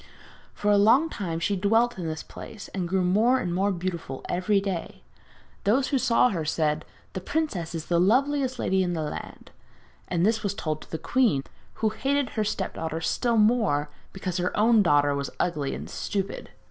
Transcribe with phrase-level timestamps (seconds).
[0.55, 4.59] For a long time she dwelt in peace, and grew more and more beautiful every
[4.59, 5.03] day.
[5.63, 9.51] Everyone who saw her said 'The princess is the loveliest lady in the land.'
[10.07, 11.43] And this was told to the queen,
[11.85, 16.49] who hated her step daughter still more because her own daughter was ugly and stupid.